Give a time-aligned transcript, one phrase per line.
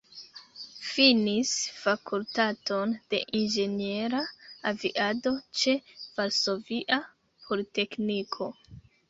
[0.91, 1.51] Finis
[1.81, 4.23] Fakultaton de Inĝeniera
[4.73, 6.99] Aviado ĉe Varsovia
[7.47, 8.51] Politekniko.